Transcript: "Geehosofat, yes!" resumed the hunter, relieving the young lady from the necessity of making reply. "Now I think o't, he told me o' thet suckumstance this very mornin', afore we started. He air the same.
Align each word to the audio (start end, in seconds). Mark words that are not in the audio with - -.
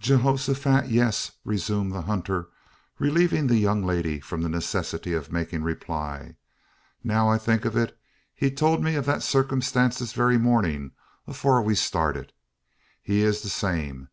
"Geehosofat, 0.00 0.88
yes!" 0.90 1.32
resumed 1.44 1.92
the 1.92 2.00
hunter, 2.00 2.48
relieving 2.98 3.46
the 3.48 3.58
young 3.58 3.84
lady 3.84 4.18
from 4.18 4.40
the 4.40 4.48
necessity 4.48 5.12
of 5.12 5.30
making 5.30 5.62
reply. 5.62 6.36
"Now 7.02 7.28
I 7.28 7.36
think 7.36 7.66
o't, 7.66 7.92
he 8.34 8.50
told 8.50 8.82
me 8.82 8.96
o' 8.96 9.02
thet 9.02 9.18
suckumstance 9.22 9.98
this 9.98 10.14
very 10.14 10.38
mornin', 10.38 10.92
afore 11.26 11.60
we 11.60 11.74
started. 11.74 12.32
He 13.02 13.22
air 13.24 13.32
the 13.32 13.50
same. 13.50 14.08